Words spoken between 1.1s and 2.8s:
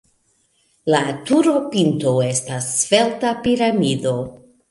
turopinto estas